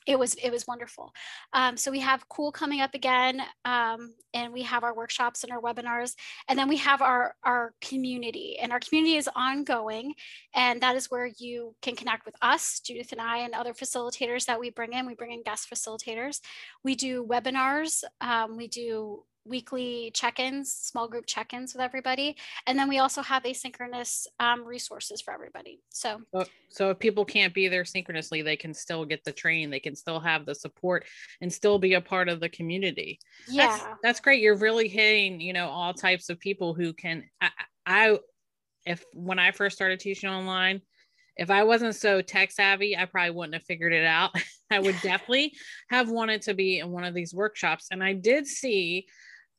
[0.08, 1.14] it was it was wonderful.
[1.54, 5.52] Um, so we have Cool coming up again, um, and we have our workshops and
[5.52, 6.14] our webinars,
[6.48, 10.14] and then we have our our community, and our community is ongoing,
[10.56, 14.46] and that is where you can connect with us, Judith and I, and other facilitators
[14.46, 15.06] that we bring in.
[15.06, 16.40] We bring in guest facilitators.
[16.84, 18.04] We do webinars.
[18.22, 23.44] Um, we do weekly check-ins, small group check-ins with everybody, and then we also have
[23.44, 25.80] asynchronous um, resources for everybody.
[25.90, 26.22] So,
[26.70, 29.70] so if people can't be there synchronously, they can still get the training.
[29.70, 31.06] They can still have the support
[31.42, 33.20] and still be a part of the community.
[33.48, 34.42] Yeah, that's, that's great.
[34.42, 37.24] You're really hitting, you know, all types of people who can.
[37.42, 37.50] I,
[37.86, 38.20] I,
[38.86, 40.82] if when I first started teaching online,
[41.38, 44.32] if I wasn't so tech savvy, I probably wouldn't have figured it out.
[44.72, 45.54] I would definitely
[45.90, 47.88] have wanted to be in one of these workshops.
[47.92, 49.08] And I did see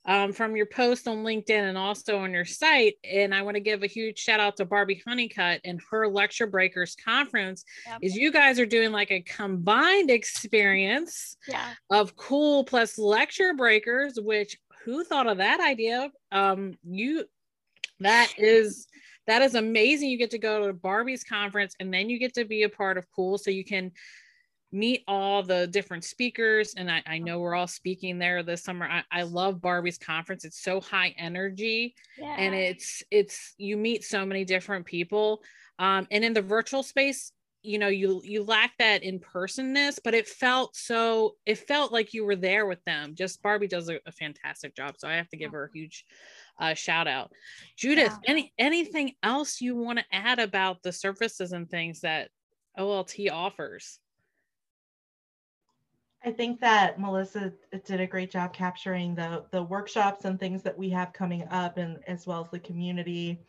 [0.07, 2.95] um, from your post on LinkedIn and also on your site.
[3.05, 6.47] And I want to give a huge shout out to Barbi Honeycutt and her Lecture
[6.47, 7.65] Breakers conference.
[7.87, 7.99] Yep.
[8.03, 11.73] Is you guys are doing like a combined experience yeah.
[11.91, 16.11] of cool plus lecture breakers, which who thought of that idea?
[16.33, 17.25] Um, you
[18.01, 18.87] that is
[19.27, 20.09] that is amazing.
[20.09, 22.97] You get to go to Barbi's conference and then you get to be a part
[22.97, 23.93] of cool so you can
[24.71, 28.87] meet all the different speakers and I, I, know we're all speaking there this summer
[28.87, 32.37] I, I love barbi's conference it's so high energy yeah.
[32.39, 35.43] and it's it's you meet so many different people
[35.79, 40.15] um, and in the virtual space you know you you lack that in personness but
[40.15, 43.99] it felt so it felt like you were there with them just barbie does a,
[44.07, 46.05] a fantastic job so i have to give her a huge
[46.61, 47.33] uh, shout out
[47.77, 48.31] judith yeah.
[48.31, 52.31] any anything else you want to add about the services and things that
[52.77, 53.99] olt offers
[56.25, 57.53] I think that Melissa
[57.87, 61.79] did a great job capturing the the workshops and things that we have coming up,
[61.79, 63.41] and as well as the community.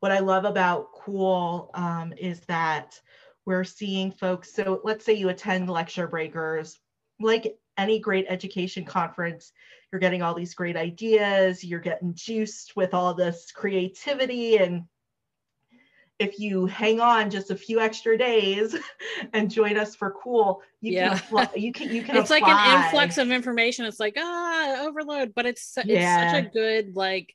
[0.00, 3.00] What I love about Cool um, is that
[3.46, 4.54] we're seeing folks.
[4.54, 6.78] So let's say you attend lecture breakers,
[7.20, 9.52] like any great education conference,
[9.90, 14.84] you're getting all these great ideas, you're getting juiced with all this creativity and
[16.18, 18.76] if you hang on just a few extra days
[19.32, 21.08] and join us for cool, you yeah.
[21.10, 22.16] can apply, you can you can.
[22.16, 22.46] It's apply.
[22.46, 23.84] like an influx of information.
[23.84, 26.32] It's like ah overload, but it's it's yeah.
[26.32, 27.34] such a good like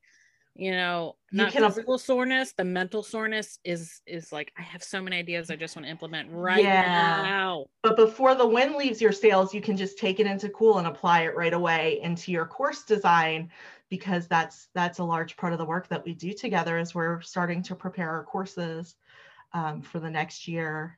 [0.59, 5.01] you know not you physical soreness the mental soreness is is like i have so
[5.01, 7.21] many ideas i just want to implement right yeah.
[7.23, 10.77] now but before the wind leaves your sails you can just take it into cool
[10.77, 13.49] and apply it right away into your course design
[13.89, 17.21] because that's that's a large part of the work that we do together as we're
[17.21, 18.95] starting to prepare our courses
[19.53, 20.97] um, for the next year.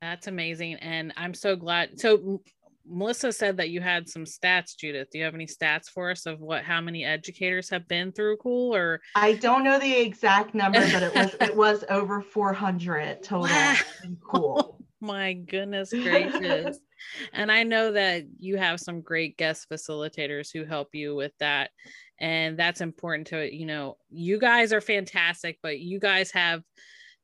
[0.00, 2.00] That's amazing, and I'm so glad.
[2.00, 2.40] So
[2.88, 5.10] Melissa said that you had some stats, Judith.
[5.10, 8.38] Do you have any stats for us of what how many educators have been through
[8.38, 8.74] Cool?
[8.74, 13.42] Or I don't know the exact number, but it was it was over 400 total.
[13.42, 13.76] Wow.
[14.22, 14.79] Cool.
[15.00, 16.78] My goodness gracious
[17.32, 21.70] and I know that you have some great guest facilitators who help you with that.
[22.18, 26.62] And that's important to, you know, you guys are fantastic, but you guys have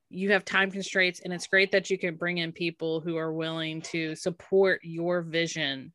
[0.09, 3.33] you have time constraints and it's great that you can bring in people who are
[3.33, 5.93] willing to support your vision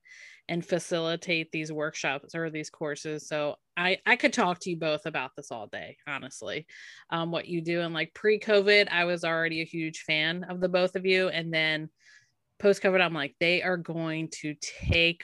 [0.49, 5.05] and facilitate these workshops or these courses so i i could talk to you both
[5.05, 6.65] about this all day honestly
[7.09, 10.69] um, what you do and like pre-covid i was already a huge fan of the
[10.69, 11.89] both of you and then
[12.61, 15.23] post COVID, I'm like, they are going to take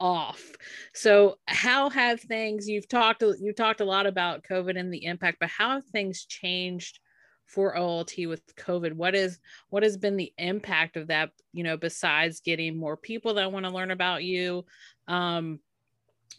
[0.00, 0.52] off.
[0.94, 5.38] So how have things you've talked you've talked a lot about COVID and the impact,
[5.40, 7.00] but how have things changed
[7.46, 8.92] for OLT with COVID?
[8.92, 13.34] What is what has been the impact of that, you know, besides getting more people
[13.34, 14.64] that want to learn about you?
[15.08, 15.58] Um,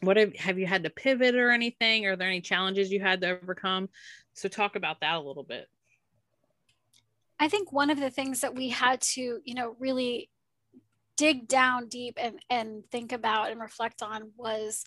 [0.01, 2.05] what have, have you had to pivot or anything?
[2.05, 3.89] Are there any challenges you had to overcome?
[4.33, 5.67] So talk about that a little bit.
[7.39, 10.29] I think one of the things that we had to, you know, really
[11.17, 14.85] dig down deep and, and think about and reflect on was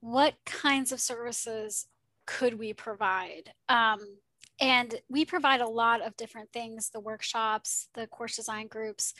[0.00, 1.86] what kinds of services
[2.26, 3.52] could we provide?
[3.68, 4.00] Um,
[4.60, 9.14] and we provide a lot of different things the workshops, the course design groups,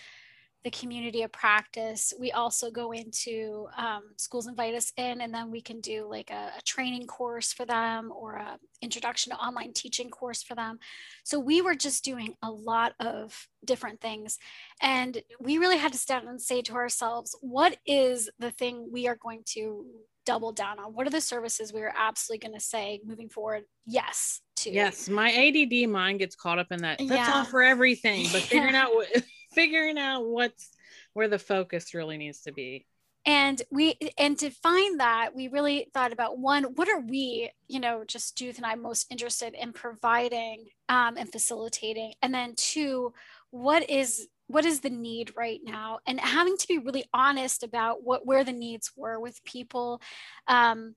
[0.65, 2.15] the community of practice.
[2.19, 6.31] We also go into um, schools invite us in, and then we can do like
[6.31, 10.79] a, a training course for them or a introduction to online teaching course for them.
[11.25, 14.39] So we were just doing a lot of different things,
[14.81, 19.09] and we really had to stand and say to ourselves, what is the thing we
[19.09, 19.85] are going to
[20.25, 20.95] double down on?
[20.95, 23.65] What are the services we are absolutely going to say moving forward?
[23.87, 24.41] Yes.
[24.59, 24.71] To.
[24.71, 26.99] Yes, my ADD mind gets caught up in that.
[26.99, 27.33] That's yeah.
[27.35, 29.09] all for everything, but figuring out what
[29.55, 30.71] figuring out what's
[31.15, 32.87] where the focus really needs to be.
[33.25, 37.79] And we and to find that we really thought about one what are we you
[37.79, 42.15] know just judith and i most interested in providing um, and facilitating?
[42.23, 43.13] And then two
[43.51, 46.01] what is what is the need right now?
[46.07, 50.01] And having to be really honest about what where the needs were with people
[50.49, 50.97] um,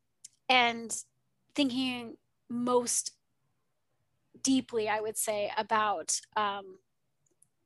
[0.49, 0.95] and
[1.53, 2.17] thinking
[2.49, 3.11] most
[4.41, 6.77] deeply i would say about um,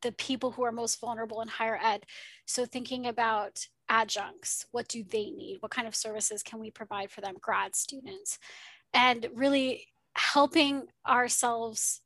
[0.01, 2.05] the people who are most vulnerable in higher ed.
[2.45, 5.57] So thinking about adjuncts what do they need?
[5.61, 8.37] What kind of services can we provide for them grad students?
[8.93, 12.01] And really helping ourselves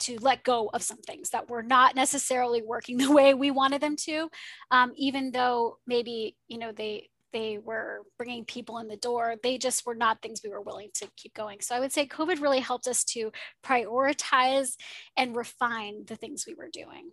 [0.00, 3.80] to let go of some things that were not necessarily working the way we wanted
[3.80, 4.28] them to.
[4.70, 9.58] Um, even though maybe you know they they were bringing people in the door they
[9.58, 11.58] just were not things we were willing to keep going.
[11.60, 13.32] So i would say covid really helped us to
[13.64, 14.76] prioritize
[15.16, 17.10] and refine the things we were doing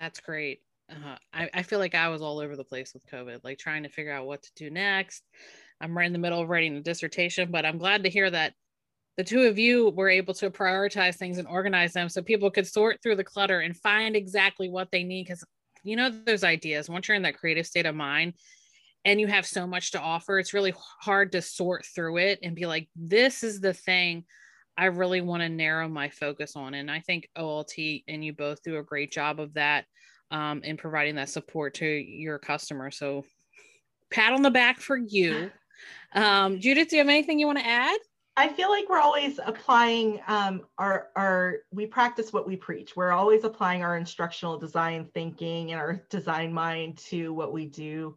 [0.00, 3.44] that's great uh, I, I feel like I was all over the place with COVID,
[3.44, 5.22] like trying to figure out what to do next.
[5.80, 8.54] I'm right in the middle of writing a dissertation, but I'm glad to hear that
[9.16, 12.66] the two of you were able to prioritize things and organize them so people could
[12.66, 15.24] sort through the clutter and find exactly what they need.
[15.24, 15.44] Because
[15.84, 18.34] you know, those ideas, once you're in that creative state of mind
[19.04, 22.56] and you have so much to offer, it's really hard to sort through it and
[22.56, 24.24] be like, this is the thing
[24.78, 26.74] I really want to narrow my focus on.
[26.74, 29.86] And I think OLT and you both do a great job of that
[30.30, 32.90] um, in providing that support to your customer.
[32.92, 33.24] So,
[34.10, 35.50] pat on the back for you.
[36.12, 37.98] Um, Judith, do you have anything you want to add?
[38.36, 42.96] I feel like we're always applying um, our our we practice what we preach.
[42.96, 48.16] We're always applying our instructional design thinking and our design mind to what we do.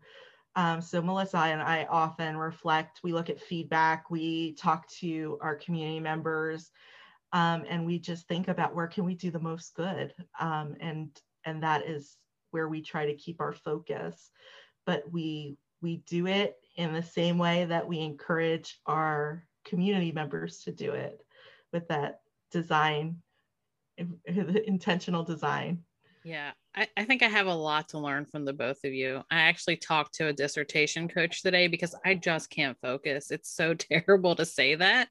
[0.55, 2.99] Um, so Melissa and I often reflect.
[3.03, 4.09] We look at feedback.
[4.09, 6.71] We talk to our community members,
[7.31, 10.13] um, and we just think about where can we do the most good.
[10.39, 11.09] Um, and
[11.45, 12.17] and that is
[12.51, 14.29] where we try to keep our focus
[14.85, 20.59] but we we do it in the same way that we encourage our community members
[20.63, 21.21] to do it
[21.73, 22.21] with that
[22.51, 23.17] design
[24.25, 25.79] intentional design
[26.23, 29.21] yeah I, I think i have a lot to learn from the both of you
[29.31, 33.73] i actually talked to a dissertation coach today because i just can't focus it's so
[33.75, 35.09] terrible to say that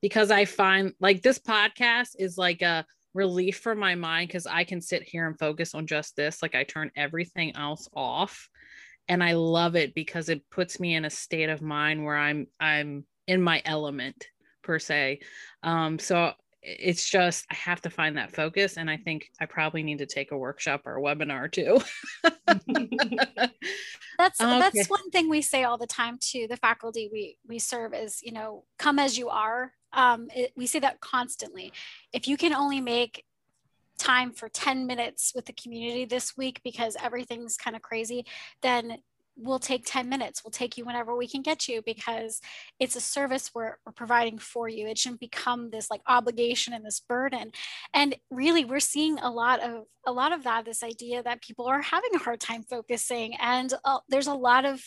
[0.00, 2.84] because i find like this podcast is like a
[3.16, 6.42] relief for my mind because I can sit here and focus on just this.
[6.42, 8.48] Like I turn everything else off.
[9.08, 12.46] And I love it because it puts me in a state of mind where I'm
[12.60, 14.26] I'm in my element
[14.62, 15.20] per se.
[15.62, 16.32] Um, so
[16.66, 20.06] it's just I have to find that focus, and I think I probably need to
[20.06, 21.80] take a workshop or a webinar too.
[24.18, 24.58] that's okay.
[24.58, 28.20] that's one thing we say all the time to the faculty we we serve is
[28.22, 31.72] you know come as you are um, it, we say that constantly.
[32.12, 33.24] If you can only make
[33.98, 38.26] time for 10 minutes with the community this week because everything's kind of crazy,
[38.60, 38.98] then
[39.36, 40.42] we'll take 10 minutes.
[40.42, 42.40] We'll take you whenever we can get you because
[42.80, 44.86] it's a service we're, we're providing for you.
[44.86, 47.52] It shouldn't become this like obligation and this burden.
[47.92, 51.66] And really we're seeing a lot of a lot of that, this idea that people
[51.66, 53.34] are having a hard time focusing.
[53.40, 54.80] And uh, there's a lot of,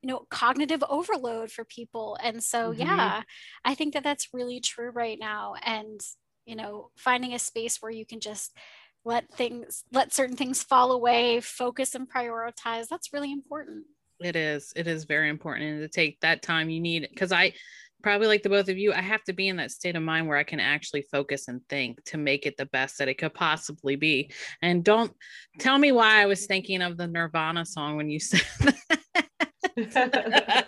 [0.00, 2.16] you know, cognitive overload for people.
[2.22, 2.82] And so, mm-hmm.
[2.82, 3.22] yeah,
[3.64, 5.54] I think that that's really true right now.
[5.64, 6.00] And,
[6.46, 8.56] you know, finding a space where you can just
[9.04, 12.86] let things let certain things fall away focus and prioritize.
[12.88, 13.84] That's really important.
[14.20, 17.54] It is it is very important And to take that time you need because i
[18.02, 20.28] probably like the both of you i have to be in that state of mind
[20.28, 23.32] where i can actually focus and think to make it the best that it could
[23.34, 24.30] possibly be.
[24.62, 25.12] And don't
[25.58, 28.99] tell me why i was thinking of the nirvana song when you said that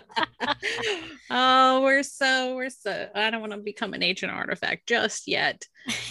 [1.29, 5.65] oh, we're so we're so I don't want to become an ancient artifact just yet.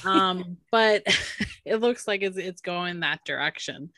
[0.05, 1.05] Um, but
[1.65, 3.91] it looks like it's it's going that direction.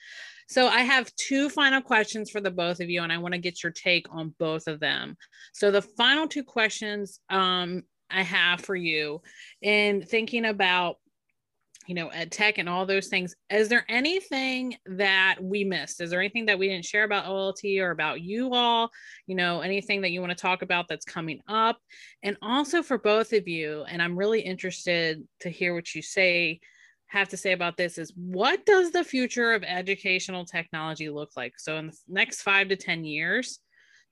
[0.47, 3.41] So I have two final questions for the both of you, and I want to
[3.41, 5.17] get your take on both of them.
[5.53, 9.23] So the final two questions um, I have for you
[9.63, 10.97] in thinking about
[11.87, 13.35] you know, ed tech and all those things.
[13.51, 16.01] Is there anything that we missed?
[16.01, 18.91] Is there anything that we didn't share about OLT or about you all?
[19.27, 21.79] You know, anything that you want to talk about that's coming up?
[22.23, 26.61] And also for both of you, and I'm really interested to hear what you say,
[27.09, 31.55] have to say about this is what does the future of educational technology look like?
[31.59, 33.61] So in the next five to 10 years,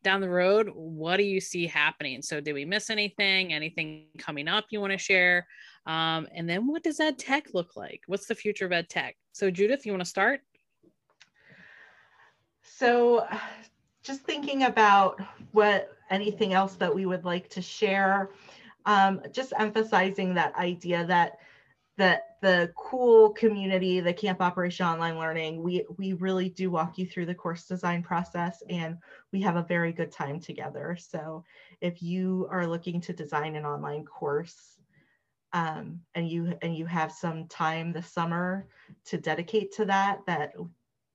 [0.02, 2.22] down the road, what do you see happening?
[2.22, 3.52] So, did we miss anything?
[3.52, 5.46] Anything coming up you want to share?
[5.86, 8.02] Um, and then what does ed tech look like?
[8.06, 9.16] What's the future of ed tech?
[9.32, 10.40] So, Judith, you want to start?
[12.62, 13.26] So,
[14.02, 15.20] just thinking about
[15.52, 18.30] what anything else that we would like to share,
[18.86, 21.38] um, just emphasizing that idea that
[21.98, 27.06] the the cool community, the Camp Operation Online Learning, we we really do walk you
[27.06, 28.96] through the course design process, and
[29.32, 30.96] we have a very good time together.
[30.98, 31.44] So
[31.80, 34.78] if you are looking to design an online course,
[35.52, 38.66] um, and you and you have some time this summer
[39.06, 40.54] to dedicate to that, that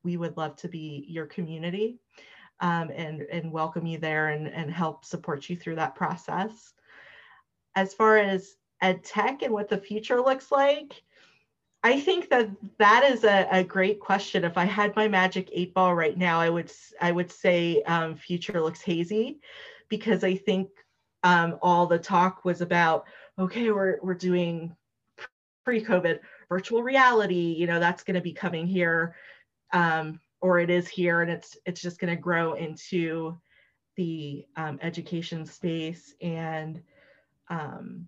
[0.03, 1.99] we would love to be your community
[2.59, 6.73] um, and and welcome you there and and help support you through that process.
[7.75, 11.03] As far as ed tech and what the future looks like?
[11.83, 12.49] I think that
[12.79, 14.43] that is a, a great question.
[14.43, 16.71] If I had my magic eight ball right now, I would
[17.01, 19.39] I would say um, future looks hazy,
[19.87, 20.69] because I think
[21.23, 23.05] um, all the talk was about
[23.39, 24.75] okay, we're we're doing
[25.63, 26.19] pre-COVID
[26.49, 27.55] virtual reality.
[27.57, 29.15] You know that's going to be coming here,
[29.71, 33.37] um, or it is here, and it's it's just going to grow into
[33.95, 36.81] the um, education space and
[37.49, 38.07] um,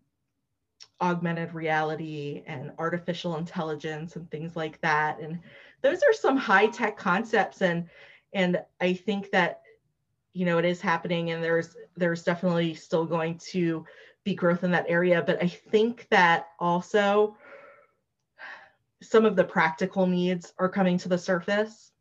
[1.01, 5.19] augmented reality and artificial intelligence and things like that.
[5.19, 5.39] And
[5.81, 7.61] those are some high tech concepts.
[7.61, 7.89] And
[8.33, 9.61] and i think that
[10.33, 13.85] you know it is happening and there's there's definitely still going to
[14.23, 15.23] be growth in that area.
[15.25, 17.37] But i think that also
[19.01, 21.91] some of the practical needs are coming to the surface.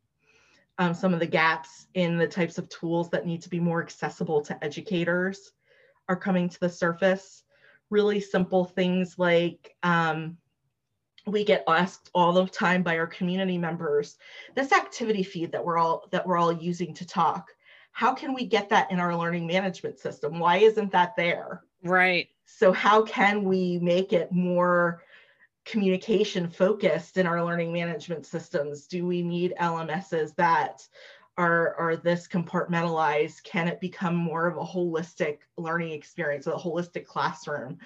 [0.77, 3.81] Um, some of the gaps in the types of tools that need to be more
[3.81, 5.51] accessible to educators
[6.07, 7.43] are coming to the surface
[7.89, 10.37] really simple things like um,
[11.25, 14.17] we get asked all the time by our community members
[14.55, 17.49] this activity feed that we're all that we're all using to talk
[17.91, 20.39] how can we get that in our learning management system?
[20.39, 21.63] Why isn't that there?
[21.83, 22.29] Right.
[22.45, 25.03] So how can we make it more
[25.65, 28.87] communication focused in our learning management systems?
[28.87, 30.87] Do we need lms's that
[31.39, 33.43] are, are this compartmentalized?
[33.43, 37.77] Can it become more of a holistic learning experience, a holistic classroom?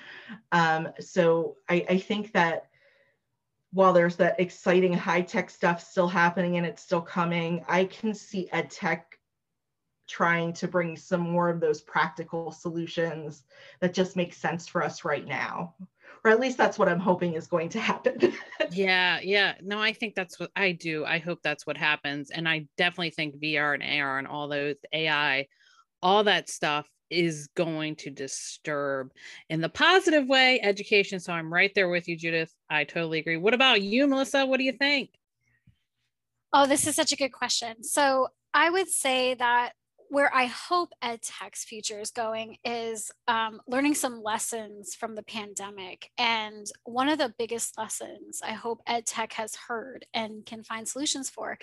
[0.51, 2.69] Um, so I, I think that
[3.71, 8.15] while there's that exciting high tech stuff still happening and it's still coming, I can
[8.15, 9.19] see ed tech
[10.07, 13.43] trying to bring some more of those practical solutions
[13.79, 15.73] that just make sense for us right now
[16.23, 18.33] or at least that's what I'm hoping is going to happen.
[18.71, 19.55] yeah, yeah.
[19.61, 21.03] No, I think that's what I do.
[21.05, 22.31] I hope that's what happens.
[22.31, 25.47] And I definitely think VR and AR and all those AI,
[26.01, 29.11] all that stuff is going to disturb
[29.49, 31.19] in the positive way education.
[31.19, 32.53] So I'm right there with you, Judith.
[32.69, 33.37] I totally agree.
[33.37, 34.45] What about you, Melissa?
[34.45, 35.09] What do you think?
[36.53, 37.83] Oh, this is such a good question.
[37.83, 39.73] So I would say that
[40.13, 46.11] where I hope EdTech's future is going is um, learning some lessons from the pandemic.
[46.19, 51.31] And one of the biggest lessons I hope EdTech has heard and can find solutions
[51.31, 51.57] for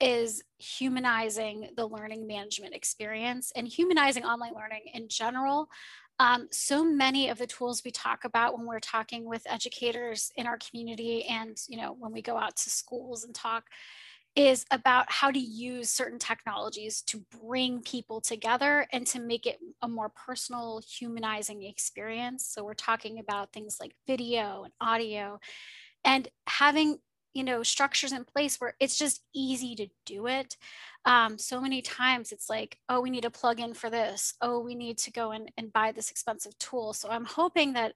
[0.00, 5.68] is humanizing the learning management experience and humanizing online learning in general.
[6.20, 10.46] Um, so many of the tools we talk about when we're talking with educators in
[10.46, 13.64] our community and you know when we go out to schools and talk
[14.34, 19.58] is about how to use certain technologies to bring people together and to make it
[19.82, 22.46] a more personal, humanizing experience.
[22.46, 25.38] So we're talking about things like video and audio
[26.04, 26.98] and having
[27.34, 30.56] you know structures in place where it's just easy to do it.
[31.04, 34.34] Um, so many times it's like oh we need a plug in for this.
[34.40, 36.92] Oh we need to go and, and buy this expensive tool.
[36.92, 37.94] So i'm hoping that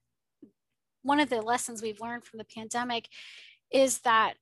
[1.03, 3.07] one of the lessons we've learned from the pandemic
[3.71, 4.33] is that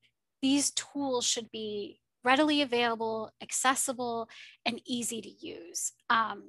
[0.45, 4.29] these tools should be readily available, accessible,
[4.63, 5.91] and easy to use.
[6.11, 6.43] Um,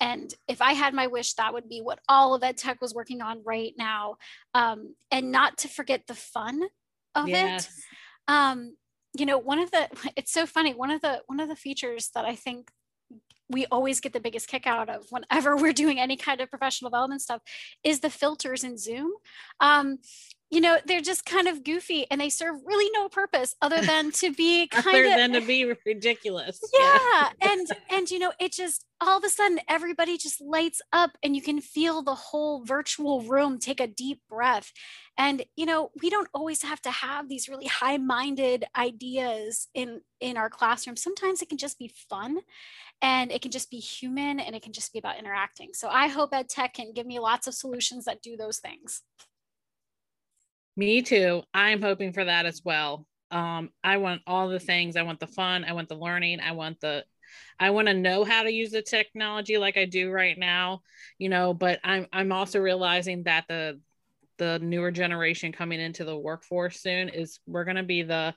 [0.00, 3.22] and if I had my wish, that would be what all of EdTech was working
[3.22, 4.16] on right now.
[4.52, 6.60] Um, and not to forget the fun
[7.14, 7.64] of yes.
[7.64, 7.72] it.
[8.30, 8.76] Um,
[9.18, 12.10] you know, one of the, it's so funny, one of the, one of the features
[12.14, 12.70] that I think
[13.48, 16.90] we always get the biggest kick out of whenever we're doing any kind of professional
[16.90, 17.40] development stuff
[17.82, 19.10] is the filters in Zoom.
[19.58, 20.00] Um,
[20.50, 24.10] you know they're just kind of goofy and they serve really no purpose other than
[24.10, 28.52] to be kind other of than to be ridiculous yeah, and and you know it
[28.52, 32.64] just all of a sudden everybody just lights up and you can feel the whole
[32.64, 34.72] virtual room take a deep breath
[35.16, 40.00] and you know we don't always have to have these really high minded ideas in
[40.20, 40.96] in our classroom.
[40.96, 42.38] Sometimes it can just be fun
[43.00, 46.08] and it can just be human and it can just be about interacting so i
[46.08, 49.02] hope ed tech can give me lots of solutions that do those things
[50.78, 51.42] me too.
[51.52, 53.04] I'm hoping for that as well.
[53.30, 54.96] Um, I want all the things.
[54.96, 55.64] I want the fun.
[55.64, 56.40] I want the learning.
[56.40, 57.04] I want the
[57.60, 60.80] I want to know how to use the technology like I do right now,
[61.18, 63.80] you know, but I'm I'm also realizing that the
[64.38, 68.34] the newer generation coming into the workforce soon is we're going to be the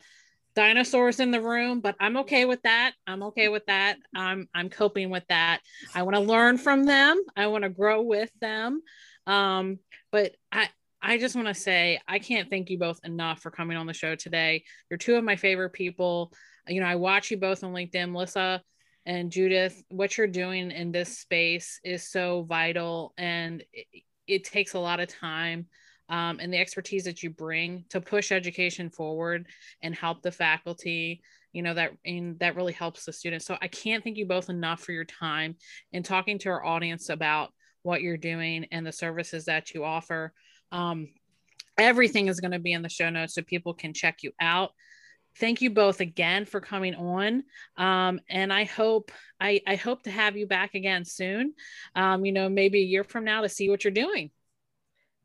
[0.53, 4.69] dinosaurs in the room but i'm okay with that i'm okay with that i'm i'm
[4.69, 5.61] coping with that
[5.95, 8.81] i want to learn from them i want to grow with them
[9.27, 9.79] um
[10.11, 10.67] but i
[11.01, 13.93] I just want to say I can't thank you both enough for coming on the
[13.93, 14.63] show today.
[14.89, 16.31] You're two of my favorite people.
[16.67, 18.61] You know, I watch you both on LinkedIn, Melissa
[19.05, 19.81] and Judith.
[19.89, 23.87] What you're doing in this space is so vital, and it,
[24.27, 25.65] it takes a lot of time.
[26.07, 29.47] Um, and the expertise that you bring to push education forward
[29.81, 31.21] and help the faculty
[31.53, 34.49] you know that and that really helps the students so i can't thank you both
[34.49, 35.55] enough for your time
[35.91, 40.33] and talking to our audience about what you're doing and the services that you offer
[40.71, 41.09] um,
[41.77, 44.71] everything is going to be in the show notes so people can check you out.
[45.37, 47.43] Thank you both again for coming on.
[47.77, 51.53] Um, and i hope I, I hope to have you back again soon.
[51.95, 54.31] Um, you know maybe a year from now to see what you're doing.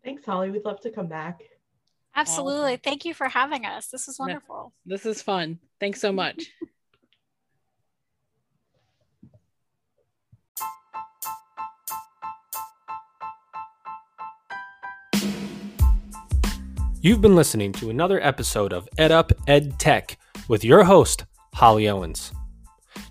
[0.05, 0.51] Thanks holly.
[0.51, 1.41] We'd love to come back.
[2.15, 2.73] Absolutely.
[2.73, 2.81] Awesome.
[2.83, 3.89] thank you for having us.
[3.89, 4.73] This is wonderful.
[4.87, 5.59] This is fun.
[5.81, 6.45] Thanks so much
[17.07, 21.89] You've been listening to another episode of Ed Up Ed Tech with your host, Holly
[21.89, 22.33] Owens.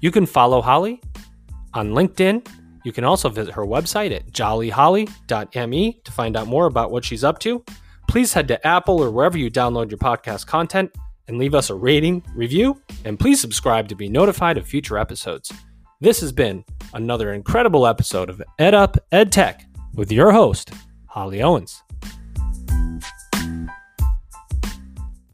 [0.01, 1.01] You can follow Holly
[1.73, 2.45] on LinkedIn.
[2.83, 7.23] You can also visit her website at jollyholly.me to find out more about what she's
[7.23, 7.63] up to.
[8.09, 10.91] Please head to Apple or wherever you download your podcast content
[11.29, 15.53] and leave us a rating, review, and please subscribe to be notified of future episodes.
[16.01, 20.73] This has been another incredible episode of Ed Up Ed Tech with your host,
[21.05, 21.81] Holly Owens.